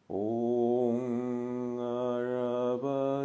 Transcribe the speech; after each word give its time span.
Om 0.09 0.99
आरभतनाथे 1.91 3.21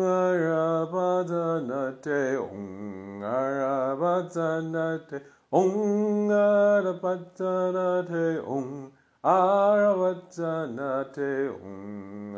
Narabata 0.00 1.44
Nate 1.66 2.20
Om 2.38 3.20
Narabata 3.22 3.59
Aravatsanate 4.00 5.20
Om 5.52 6.30
Aravatsanate 6.30 8.40
Om 8.46 8.92
Aravatsanate 9.22 11.50
Om 11.50 12.34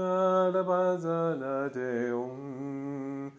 Aravatsanate 0.00 2.12
Om 2.12 3.32